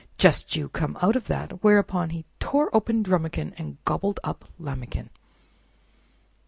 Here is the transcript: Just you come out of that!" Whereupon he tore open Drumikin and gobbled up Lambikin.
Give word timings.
Just 0.17 0.55
you 0.55 0.67
come 0.67 0.97
out 1.03 1.15
of 1.15 1.27
that!" 1.27 1.63
Whereupon 1.63 2.09
he 2.09 2.25
tore 2.39 2.75
open 2.75 3.03
Drumikin 3.03 3.53
and 3.55 3.77
gobbled 3.85 4.19
up 4.23 4.45
Lambikin. 4.59 5.11